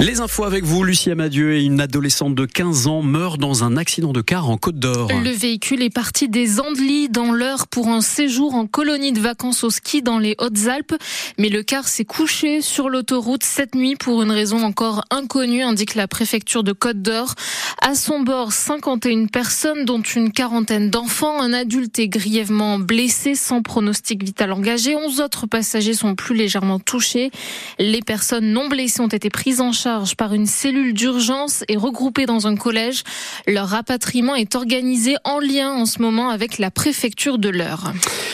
Les 0.00 0.20
infos 0.20 0.44
avec 0.44 0.62
vous, 0.62 0.84
Lucie 0.84 1.10
Amadieu 1.10 1.54
et 1.54 1.64
une 1.64 1.80
adolescente 1.80 2.36
de 2.36 2.46
15 2.46 2.86
ans 2.86 3.02
meurt 3.02 3.40
dans 3.40 3.64
un 3.64 3.76
accident 3.76 4.12
de 4.12 4.20
car 4.20 4.48
en 4.48 4.56
Côte 4.56 4.78
d'Or. 4.78 5.10
Le 5.10 5.30
véhicule 5.30 5.82
est 5.82 5.92
parti 5.92 6.28
des 6.28 6.60
Andelys 6.60 7.08
dans 7.08 7.32
l'heure 7.32 7.66
pour 7.66 7.88
un 7.88 8.00
séjour 8.00 8.54
en 8.54 8.68
colonie 8.68 9.10
de 9.10 9.18
vacances 9.18 9.64
au 9.64 9.70
ski 9.70 10.00
dans 10.00 10.20
les 10.20 10.36
Hautes-Alpes. 10.38 10.94
Mais 11.36 11.48
le 11.48 11.64
car 11.64 11.88
s'est 11.88 12.04
couché 12.04 12.62
sur 12.62 12.88
l'autoroute 12.88 13.42
cette 13.42 13.74
nuit 13.74 13.96
pour 13.96 14.22
une 14.22 14.30
raison 14.30 14.62
encore 14.62 15.02
inconnue, 15.10 15.64
indique 15.64 15.96
la 15.96 16.06
préfecture 16.06 16.62
de 16.62 16.72
Côte 16.72 17.02
d'Or. 17.02 17.34
À 17.82 17.96
son 17.96 18.20
bord, 18.20 18.52
51 18.52 19.26
personnes, 19.26 19.84
dont 19.84 20.02
une 20.02 20.30
quarantaine 20.30 20.90
d'enfants. 20.90 21.42
Un 21.42 21.52
adulte 21.52 21.98
est 21.98 22.08
grièvement 22.08 22.78
blessé 22.78 23.34
sans 23.34 23.62
pronostic 23.62 24.22
vital 24.22 24.52
engagé. 24.52 24.94
11 24.94 25.20
autres 25.20 25.48
passagers 25.48 25.94
sont 25.94 26.14
plus 26.14 26.36
légèrement 26.36 26.78
touchés. 26.78 27.32
Les 27.80 28.00
personnes 28.00 28.52
non 28.52 28.68
blessées 28.68 29.00
ont 29.00 29.08
été 29.08 29.28
prises 29.28 29.60
en 29.60 29.72
charge 29.72 29.87
par 30.16 30.34
une 30.34 30.46
cellule 30.46 30.92
d'urgence 30.92 31.64
et 31.68 31.76
regroupés 31.76 32.26
dans 32.26 32.46
un 32.46 32.56
collège. 32.56 33.02
Leur 33.46 33.68
rapatriement 33.68 34.34
est 34.34 34.54
organisé 34.54 35.16
en 35.24 35.38
lien 35.38 35.72
en 35.72 35.86
ce 35.86 36.02
moment 36.02 36.28
avec 36.28 36.58
la 36.58 36.70
préfecture 36.70 37.38
de 37.38 37.48
l'Eure. 37.48 37.92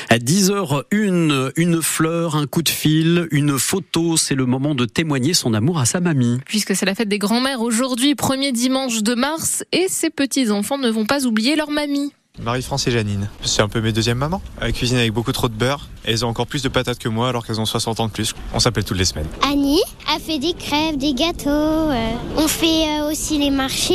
À 0.09 0.19
10h01, 0.19 1.53
une 1.57 1.83
fleur, 1.83 2.37
un 2.37 2.47
coup 2.47 2.63
de 2.63 2.69
fil, 2.69 3.29
une 3.31 3.59
photo, 3.59 4.17
c'est 4.17 4.35
le 4.35 4.47
moment 4.47 4.75
de 4.75 4.85
témoigner 4.85 5.35
son 5.35 5.55
amour 5.55 5.79
à 5.79 5.85
sa 5.85 6.01
mamie. 6.01 6.41
Puisque 6.47 6.75
c'est 6.75 6.87
la 6.87 6.95
fête 6.95 7.09
des 7.09 7.19
grands-mères 7.19 7.61
aujourd'hui, 7.61 8.15
premier 8.15 8.53
dimanche 8.53 9.03
de 9.03 9.15
mars, 9.15 9.65
et 9.73 9.87
ses 9.89 10.11
petits-enfants 10.11 10.79
ne 10.79 10.91
vont 10.91 11.07
pas 11.07 11.27
oublier 11.27 11.57
leur 11.57 11.71
mamie. 11.71 12.13
Marie-France 12.43 12.89
et 12.89 12.91
Janine. 12.91 13.29
C'est 13.43 13.63
un 13.63 13.69
peu 13.69 13.81
mes 13.81 13.93
deuxièmes 13.93 14.19
mamans. 14.19 14.43
Elles 14.61 14.73
cuisinent 14.73 14.99
avec 14.99 15.13
beaucoup 15.13 15.31
trop 15.31 15.49
de 15.49 15.55
beurre 15.55 15.87
et 16.05 16.11
elles 16.11 16.25
ont 16.25 16.29
encore 16.29 16.49
plus 16.49 16.63
de 16.63 16.69
patates 16.69 16.99
que 16.99 17.09
moi 17.09 17.29
alors 17.29 17.47
qu'elles 17.47 17.61
ont 17.61 17.65
60 17.65 18.01
ans 18.01 18.07
de 18.09 18.13
plus. 18.13 18.35
On 18.53 18.59
s'appelle 18.59 18.85
toutes 18.85 18.99
les 18.99 19.05
semaines. 19.05 19.29
Annie 19.49 19.83
a 20.13 20.19
fait 20.19 20.41
des 20.41 20.53
crêpes, 20.53 20.97
des 20.99 21.15
gâteaux. 21.15 21.49
Euh. 21.49 22.11
On 22.37 22.49
fait 22.49 22.89
euh, 22.89 23.11
aussi 23.11 23.39
les 23.39 23.51
marchés. 23.51 23.95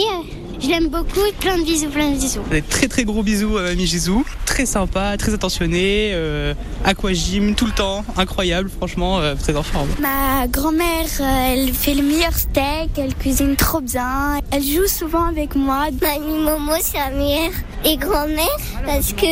Je 0.62 0.68
l'aime 0.68 0.90
beaucoup. 0.90 1.22
Plein 1.40 1.58
de 1.58 1.64
bisous, 1.64 1.90
plein 1.90 2.12
de 2.12 2.16
bisous. 2.16 2.42
Des 2.52 2.62
très 2.62 2.88
très 2.88 3.04
gros 3.06 3.24
bisous 3.24 3.58
à 3.58 3.62
Mamie 3.64 3.88
Jésus. 3.88 4.12
Très 4.46 4.66
sympa, 4.66 5.16
très 5.18 5.34
attentionné. 5.34 6.12
Euh, 6.14 6.54
aquagym 6.84 7.56
tout 7.56 7.66
le 7.66 7.72
temps. 7.72 8.04
Incroyable, 8.18 8.70
franchement, 8.70 9.20
euh, 9.20 9.36
très 9.36 9.56
en 9.56 9.64
forme. 9.64 9.90
Ma 10.02 10.48
grand-mère, 10.48 11.06
euh, 11.22 11.54
elle 11.54 11.74
fait 11.74 11.94
le 11.94 12.04
meilleur 12.04 12.34
steak. 12.34 12.90
Elle 12.98 13.16
cuisine 13.16 13.56
trop 13.56 13.82
bien. 13.82 14.40
Elle 14.52 14.64
joue 14.64 14.88
souvent 14.88 15.26
avec 15.26 15.56
moi. 15.56 15.88
Mamie 16.02 16.40
Momo, 16.44 16.74
c'est 16.82 16.98
la 16.98 17.12
meilleure 17.12 17.52
des 17.84 17.98
grand-mères 17.98 18.46
parce 18.86 19.14
que 19.14 19.28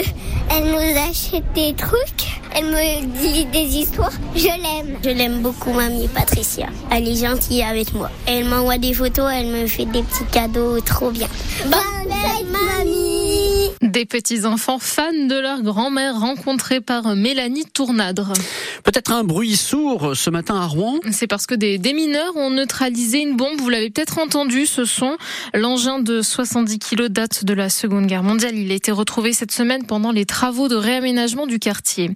elle 0.49 0.65
nous 0.65 0.99
achète 1.09 1.43
des 1.53 1.73
trucs. 1.73 2.26
Elle 2.57 2.65
me 2.65 3.05
dit 3.21 3.45
des 3.45 3.77
histoires. 3.77 4.13
Je 4.35 4.47
l'aime. 4.47 4.97
Je 5.03 5.09
l'aime 5.11 5.41
beaucoup, 5.41 5.71
mamie 5.73 6.07
Patricia. 6.07 6.65
Elle 6.89 7.07
est 7.07 7.23
gentille 7.23 7.61
avec 7.61 7.93
moi. 7.93 8.09
Elle 8.25 8.45
m'envoie 8.45 8.79
des 8.79 8.95
photos, 8.95 9.29
elle 9.31 9.47
me 9.47 9.67
fait 9.67 9.85
des 9.85 10.01
petits 10.01 10.25
cadeaux 10.31 10.79
trop 10.81 11.11
bien. 11.11 11.27
Bonne 11.65 12.11
fête, 12.11 12.47
mamie 12.51 13.69
Des 13.83 14.05
petits-enfants 14.05 14.79
fans 14.79 15.11
de 15.11 15.39
leur 15.39 15.61
grand-mère 15.61 16.19
rencontrés 16.19 16.81
par 16.81 17.15
Mélanie 17.15 17.65
Tournadre. 17.65 18.33
Peut-être 18.87 19.11
un 19.11 19.25
bruit 19.25 19.57
sourd 19.57 20.15
ce 20.15 20.29
matin 20.29 20.55
à 20.55 20.65
Rouen 20.65 21.01
C'est 21.11 21.27
parce 21.27 21.45
que 21.45 21.55
des, 21.55 21.77
des 21.77 21.91
mineurs 21.91 22.37
ont 22.37 22.49
neutralisé 22.49 23.19
une 23.19 23.35
bombe. 23.35 23.59
Vous 23.59 23.67
l'avez 23.67 23.89
peut-être 23.89 24.17
entendu, 24.17 24.65
ce 24.65 24.85
son. 24.85 25.17
L'engin 25.53 25.99
de 25.99 26.21
70 26.21 26.79
kilos 26.79 27.09
date 27.09 27.43
de 27.43 27.53
la 27.53 27.67
Seconde 27.67 28.05
Guerre 28.05 28.23
mondiale. 28.23 28.55
Il 28.55 28.71
a 28.71 28.75
été 28.75 28.93
retrouvé 28.93 29.33
cette 29.33 29.51
semaine 29.51 29.85
pendant 29.85 30.13
les 30.13 30.23
travaux 30.23 30.69
de 30.69 30.77
réaménagement 30.77 31.47
du 31.47 31.59
quartier. 31.59 32.11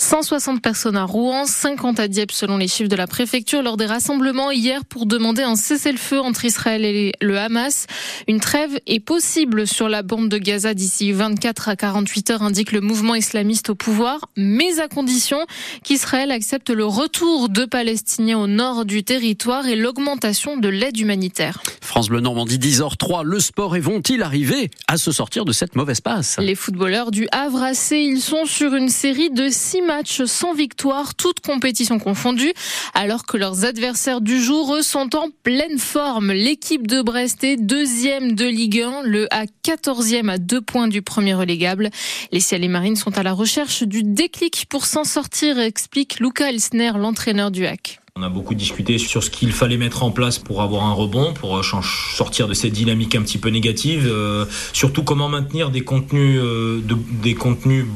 160 0.00 0.60
personnes 0.60 0.96
à 0.96 1.04
Rouen, 1.04 1.46
50 1.46 2.00
à 2.00 2.08
Dieppe 2.08 2.32
selon 2.32 2.56
les 2.56 2.66
chiffres 2.66 2.88
de 2.88 2.96
la 2.96 3.06
préfecture 3.06 3.62
lors 3.62 3.76
des 3.76 3.86
rassemblements 3.86 4.50
hier 4.50 4.84
pour 4.84 5.06
demander 5.06 5.44
un 5.44 5.54
cessez-le-feu 5.54 6.18
entre 6.18 6.44
Israël 6.44 6.84
et 6.84 7.12
le 7.20 7.38
Hamas. 7.38 7.86
Une 8.26 8.40
trêve 8.40 8.80
est 8.88 8.98
possible 8.98 9.68
sur 9.68 9.88
la 9.88 10.02
bande 10.02 10.28
de 10.28 10.38
Gaza 10.38 10.74
d'ici 10.74 11.12
24 11.12 11.68
à 11.68 11.76
48 11.76 12.30
heures, 12.30 12.42
indique 12.42 12.72
le 12.72 12.80
mouvement 12.80 13.14
islamiste 13.14 13.70
au 13.70 13.76
pouvoir, 13.76 14.28
mais 14.36 14.80
à 14.80 14.88
condition 14.88 15.38
qu'Israël 15.84 16.15
accepte 16.16 16.70
le 16.70 16.86
retour 16.86 17.48
de 17.48 17.64
Palestiniens 17.64 18.38
au 18.38 18.46
nord 18.46 18.84
du 18.84 19.04
territoire 19.04 19.66
et 19.66 19.76
l'augmentation 19.76 20.56
de 20.56 20.68
l'aide 20.68 20.98
humanitaire. 20.98 21.62
France 21.82 22.08
Bleu 22.08 22.20
Normandie 22.20 22.58
10h03, 22.58 23.22
le 23.22 23.38
sport 23.38 23.76
et 23.76 23.80
vont-ils 23.80 24.22
arriver 24.22 24.70
à 24.88 24.96
se 24.96 25.12
sortir 25.12 25.44
de 25.44 25.52
cette 25.52 25.76
mauvaise 25.76 26.00
passe? 26.00 26.38
Les 26.38 26.54
footballeurs 26.54 27.10
du 27.10 27.28
Havre 27.32 27.62
AC, 27.62 27.92
ils 27.92 28.20
sont 28.20 28.46
sur 28.46 28.74
une 28.74 28.88
série 28.88 29.30
de 29.30 29.48
six 29.50 29.82
matchs 29.82 30.24
sans 30.24 30.54
victoire, 30.54 31.14
toutes 31.14 31.40
compétitions 31.40 31.98
confondues, 31.98 32.54
alors 32.94 33.26
que 33.26 33.36
leurs 33.36 33.64
adversaires 33.64 34.20
du 34.20 34.42
jour, 34.42 34.74
eux, 34.74 34.82
sont 34.82 35.14
en 35.16 35.28
pleine 35.42 35.78
forme. 35.78 36.32
L'équipe 36.32 36.86
de 36.86 37.02
Brest 37.02 37.44
est 37.44 37.56
deuxième 37.56 38.34
de 38.34 38.46
Ligue 38.46 38.80
1, 38.80 39.02
le 39.02 39.28
A 39.32 39.44
14e 39.64 40.30
à 40.30 40.38
deux 40.38 40.62
points 40.62 40.88
du 40.88 41.02
premier 41.02 41.34
relégable. 41.34 41.90
Les 42.32 42.40
Ciels 42.40 42.64
et 42.64 42.68
Marines 42.68 42.96
sont 42.96 43.18
à 43.18 43.22
la 43.22 43.32
recherche 43.34 43.82
du 43.82 44.02
déclic 44.02 44.66
pour 44.68 44.86
s'en 44.86 45.04
sortir, 45.04 45.58
explique 45.58 46.05
Luca 46.20 46.48
Elsner, 46.48 46.92
l'entraîneur 46.96 47.50
du 47.50 47.66
HAC. 47.66 48.00
On 48.18 48.22
a 48.22 48.30
beaucoup 48.30 48.54
discuté 48.54 48.96
sur 48.96 49.22
ce 49.22 49.28
qu'il 49.28 49.52
fallait 49.52 49.76
mettre 49.76 50.02
en 50.02 50.10
place 50.10 50.38
pour 50.38 50.62
avoir 50.62 50.84
un 50.84 50.94
rebond, 50.94 51.34
pour 51.34 51.62
sortir 51.62 52.48
de 52.48 52.54
cette 52.54 52.72
dynamique 52.72 53.14
un 53.14 53.20
petit 53.20 53.36
peu 53.36 53.50
négative. 53.50 54.08
Euh, 54.10 54.46
surtout 54.72 55.02
comment 55.02 55.28
maintenir 55.28 55.68
des 55.68 55.82
contenus, 55.82 56.40
euh, 56.42 56.80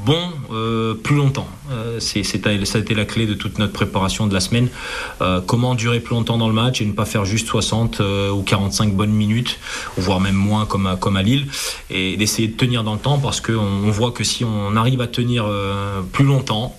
bons 0.05 0.31
euh, 0.53 0.93
plus 0.93 1.17
longtemps. 1.17 1.49
c'est, 2.01 2.23
ça 2.23 2.39
a 2.51 2.79
été 2.79 2.95
la 2.95 3.07
clé 3.07 3.27
de 3.27 3.33
toute 3.33 3.59
notre 3.59 3.73
préparation 3.73 4.27
de 4.27 4.35
la 4.35 4.41
semaine. 4.41 4.69
comment 5.47 5.75
durer 5.75 6.01
plus 6.01 6.15
longtemps 6.15 6.37
dans 6.37 6.49
le 6.49 6.55
match 6.55 6.83
et 6.83 6.85
ne 6.85 6.93
pas 6.93 7.07
faire 7.07 7.25
juste 7.25 7.47
60 7.47 8.03
ou 8.35 8.43
45 8.43 8.93
bonnes 8.93 9.13
minutes, 9.13 9.59
voire 9.97 10.21
même 10.21 10.35
moins 10.35 10.67
comme 10.67 10.87
à, 10.87 11.23
Lille, 11.23 11.47
et 11.89 12.19
d'essayer 12.19 12.49
de 12.49 12.57
tenir 12.59 12.85
dans 12.85 12.93
le 12.93 13.01
temps 13.01 13.19
parce 13.19 13.41
qu'on 13.41 13.55
on 13.55 13.91
voit 13.91 14.11
que 14.11 14.25
si 14.25 14.45
on 14.45 14.77
arrive 14.77 15.01
à 15.01 15.07
tenir 15.07 15.47
plus 16.13 16.27
longtemps 16.27 16.77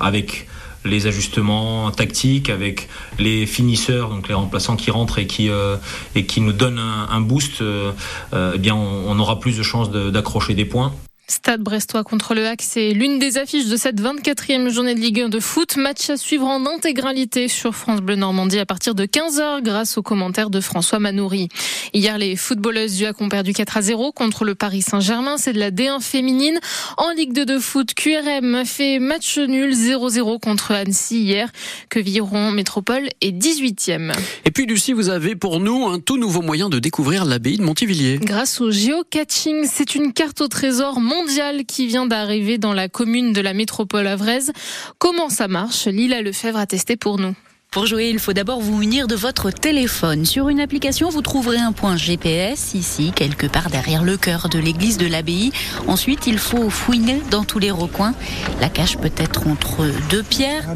avec 0.00 0.46
les 0.84 1.06
ajustements 1.06 1.90
tactiques 1.90 2.50
avec 2.50 2.88
les 3.18 3.46
finisseurs, 3.46 4.10
donc 4.10 4.28
les 4.28 4.34
remplaçants 4.34 4.76
qui 4.76 4.90
rentrent 4.90 5.18
et 5.18 5.26
qui, 5.26 5.48
euh, 5.48 5.76
et 6.14 6.26
qui 6.26 6.40
nous 6.40 6.52
donnent 6.52 6.78
un, 6.78 7.20
boost, 7.20 7.60
euh, 7.60 7.92
euh, 8.32 8.52
eh 8.54 8.58
bien 8.58 8.74
on, 8.74 9.18
aura 9.18 9.40
plus 9.40 9.56
de 9.56 9.62
chances 9.62 9.90
d'accrocher 9.90 10.54
des 10.54 10.64
points. 10.64 10.92
Stade 11.26 11.62
Brestois 11.62 12.04
contre 12.04 12.34
le 12.34 12.46
HAC, 12.46 12.60
c'est 12.60 12.90
l'une 12.90 13.18
des 13.18 13.38
affiches 13.38 13.66
de 13.66 13.78
cette 13.78 13.98
24e 13.98 14.68
journée 14.68 14.94
de 14.94 15.00
Ligue 15.00 15.22
1 15.22 15.30
de 15.30 15.40
foot. 15.40 15.76
Match 15.78 16.10
à 16.10 16.18
suivre 16.18 16.46
en 16.46 16.66
intégralité 16.66 17.48
sur 17.48 17.74
France 17.74 18.02
Bleu 18.02 18.14
Normandie 18.14 18.58
à 18.58 18.66
partir 18.66 18.94
de 18.94 19.06
15h 19.06 19.62
grâce 19.62 19.96
aux 19.96 20.02
commentaires 20.02 20.50
de 20.50 20.60
François 20.60 20.98
Manoury. 20.98 21.48
Hier, 21.94 22.18
les 22.18 22.36
footballeuses 22.36 22.96
du 22.96 23.06
HAC 23.06 23.22
ont 23.22 23.30
perdu 23.30 23.54
4 23.54 23.78
à 23.78 23.82
0 23.82 24.12
contre 24.12 24.44
le 24.44 24.54
Paris 24.54 24.82
Saint-Germain. 24.82 25.38
C'est 25.38 25.54
de 25.54 25.58
la 25.58 25.70
D1 25.70 26.02
féminine. 26.02 26.60
En 26.98 27.10
Ligue 27.12 27.32
2 27.32 27.46
de 27.46 27.58
foot, 27.58 27.94
QRM 27.94 28.66
fait 28.66 28.98
match 28.98 29.38
nul 29.38 29.72
0-0 29.72 30.38
contre 30.40 30.72
Annecy 30.72 31.20
hier. 31.20 31.50
Que 31.88 32.00
Viron 32.00 32.50
Métropole 32.50 33.08
est 33.22 33.32
18e. 33.32 34.12
Et 34.44 34.50
puis 34.50 34.66
Lucie, 34.66 34.92
vous 34.92 35.08
avez 35.08 35.36
pour 35.36 35.58
nous 35.58 35.86
un 35.86 36.00
tout 36.00 36.18
nouveau 36.18 36.42
moyen 36.42 36.68
de 36.68 36.78
découvrir 36.78 37.24
l'abbaye 37.24 37.56
de 37.56 37.62
Montivilliers. 37.62 38.18
Grâce 38.18 38.60
au 38.60 38.70
geocaching, 38.70 39.66
c'est 39.66 39.94
une 39.94 40.12
carte 40.12 40.42
au 40.42 40.48
trésor 40.48 41.00
mondial 41.14 41.64
qui 41.64 41.86
vient 41.86 42.06
d'arriver 42.06 42.58
dans 42.58 42.72
la 42.72 42.88
commune 42.88 43.32
de 43.32 43.40
la 43.40 43.54
métropole 43.54 44.06
avraise. 44.06 44.52
Comment 44.98 45.28
ça 45.28 45.46
marche? 45.48 45.86
Lila 45.86 46.22
Lefebvre 46.22 46.58
a 46.58 46.66
testé 46.66 46.96
pour 46.96 47.18
nous. 47.18 47.34
Pour 47.74 47.86
jouer, 47.86 48.08
il 48.08 48.20
faut 48.20 48.32
d'abord 48.32 48.60
vous 48.60 48.76
munir 48.76 49.08
de 49.08 49.16
votre 49.16 49.50
téléphone. 49.50 50.24
Sur 50.24 50.48
une 50.48 50.60
application, 50.60 51.08
vous 51.08 51.22
trouverez 51.22 51.58
un 51.58 51.72
point 51.72 51.96
GPS, 51.96 52.72
ici, 52.74 53.10
quelque 53.16 53.48
part 53.48 53.68
derrière 53.68 54.04
le 54.04 54.16
cœur 54.16 54.48
de 54.48 54.60
l'église 54.60 54.96
de 54.96 55.08
l'abbaye. 55.08 55.50
Ensuite, 55.88 56.28
il 56.28 56.38
faut 56.38 56.70
fouiner 56.70 57.20
dans 57.32 57.42
tous 57.42 57.58
les 57.58 57.72
recoins. 57.72 58.14
La 58.60 58.68
cache 58.68 58.96
peut 58.96 59.10
être 59.16 59.48
entre 59.48 59.86
deux 60.08 60.22
pierres 60.22 60.72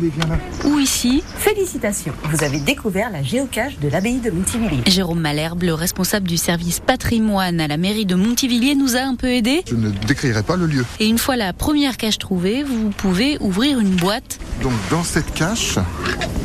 ou 0.64 0.80
ici. 0.80 1.22
Félicitations, 1.36 2.14
vous 2.24 2.42
avez 2.42 2.58
découvert 2.58 3.10
la 3.10 3.22
géocache 3.22 3.78
de 3.78 3.86
l'abbaye 3.86 4.18
de 4.18 4.32
Montivilliers. 4.32 4.82
Jérôme 4.88 5.20
Malherbe, 5.20 5.62
le 5.62 5.74
responsable 5.74 6.26
du 6.26 6.36
service 6.36 6.80
patrimoine 6.80 7.60
à 7.60 7.68
la 7.68 7.76
mairie 7.76 8.06
de 8.06 8.16
Montivilliers, 8.16 8.74
nous 8.74 8.96
a 8.96 9.02
un 9.02 9.14
peu 9.14 9.28
aidé. 9.28 9.62
Je 9.68 9.76
ne 9.76 9.90
décrirai 9.90 10.42
pas 10.42 10.56
le 10.56 10.66
lieu. 10.66 10.84
Et 10.98 11.06
une 11.06 11.18
fois 11.18 11.36
la 11.36 11.52
première 11.52 11.96
cache 11.96 12.18
trouvée, 12.18 12.64
vous 12.64 12.90
pouvez 12.90 13.38
ouvrir 13.38 13.78
une 13.78 13.94
boîte. 13.94 14.40
Donc 14.62 14.72
dans 14.90 15.04
cette 15.04 15.32
cache, 15.32 15.78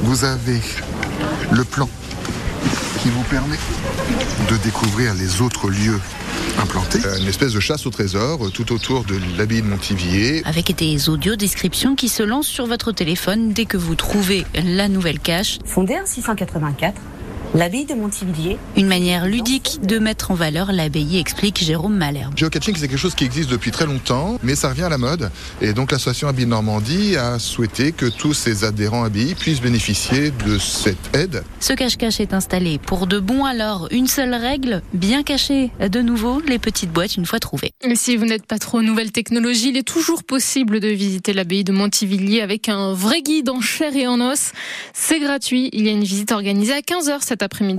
vous 0.01 0.25
avez 0.25 0.59
le 1.51 1.63
plan 1.63 1.89
qui 3.01 3.09
vous 3.09 3.24
permet 3.24 3.57
de 4.50 4.57
découvrir 4.57 5.13
les 5.13 5.41
autres 5.41 5.69
lieux 5.69 6.00
implantés. 6.59 7.00
Euh, 7.06 7.18
une 7.19 7.27
espèce 7.27 7.53
de 7.53 7.59
chasse 7.59 7.85
au 7.85 7.89
trésor 7.89 8.45
euh, 8.45 8.50
tout 8.50 8.71
autour 8.71 9.03
de 9.03 9.15
l'abbaye 9.38 9.62
de 9.62 9.68
Montivier. 9.68 10.41
Avec 10.45 10.75
des 10.75 11.09
audio 11.09 11.35
descriptions 11.35 11.95
qui 11.95 12.09
se 12.09 12.24
lancent 12.24 12.47
sur 12.47 12.65
votre 12.65 12.91
téléphone 12.91 13.53
dès 13.53 13.65
que 13.65 13.77
vous 13.77 13.95
trouvez 13.95 14.45
la 14.53 14.88
nouvelle 14.88 15.19
cache. 15.19 15.59
Fondé 15.65 15.95
en 15.95 16.06
684, 16.06 16.94
L'abbaye 17.55 17.85
de 17.85 17.94
Montivilliers. 17.94 18.57
Une 18.75 18.88
manière 18.88 19.27
ludique 19.27 19.77
de 19.83 20.00
mettre 20.00 20.31
en 20.31 20.33
valeur 20.33 20.71
l'abbaye, 20.71 21.19
explique 21.19 21.63
Jérôme 21.63 21.95
Malherbe. 21.95 22.35
Geocaching, 22.35 22.75
c'est 22.75 22.88
quelque 22.88 22.97
chose 22.97 23.13
qui 23.13 23.25
existe 23.25 23.51
depuis 23.51 23.69
très 23.69 23.85
longtemps, 23.85 24.39
mais 24.41 24.55
ça 24.55 24.69
revient 24.69 24.85
à 24.85 24.89
la 24.89 24.97
mode. 24.97 25.29
Et 25.61 25.73
donc 25.73 25.91
l'association 25.91 26.27
Abbaye 26.27 26.47
Normandie 26.47 27.15
a 27.15 27.38
souhaité 27.38 27.91
que 27.91 28.07
tous 28.07 28.33
ses 28.33 28.63
adhérents 28.63 29.03
abbayes 29.03 29.35
puissent 29.35 29.61
bénéficier 29.61 30.31
de 30.47 30.57
cette 30.57 31.15
aide. 31.15 31.44
Ce 31.59 31.73
cache-cache 31.73 32.19
est 32.21 32.33
installé 32.33 32.79
pour 32.79 33.05
de 33.05 33.19
bon 33.19 33.45
alors. 33.45 33.88
Une 33.91 34.07
seule 34.07 34.33
règle, 34.33 34.81
bien 34.95 35.21
caché 35.21 35.69
de 35.79 36.01
nouveau 36.01 36.41
les 36.47 36.57
petites 36.57 36.91
boîtes 36.91 37.17
une 37.17 37.27
fois 37.27 37.39
trouvées. 37.39 37.69
Et 37.81 37.95
si 37.95 38.17
vous 38.17 38.25
n'êtes 38.25 38.47
pas 38.47 38.57
trop 38.57 38.81
nouvelle 38.81 39.11
technologie, 39.11 39.69
il 39.69 39.77
est 39.77 39.88
toujours 39.88 40.23
possible 40.23 40.79
de 40.79 40.88
visiter 40.88 41.33
l'abbaye 41.33 41.63
de 41.63 41.71
Montivilliers 41.71 42.41
avec 42.41 42.67
un 42.67 42.94
vrai 42.94 43.21
guide 43.21 43.51
en 43.51 43.61
chair 43.61 43.95
et 43.95 44.07
en 44.07 44.21
os. 44.21 44.53
C'est 44.94 45.19
gratuit. 45.19 45.69
Il 45.71 45.85
y 45.85 45.89
a 45.89 45.91
une 45.91 46.03
visite 46.03 46.31
organisée 46.31 46.73
à 46.73 46.79
15h 46.79 47.17
cet 47.21 47.43
après-midi. 47.44 47.72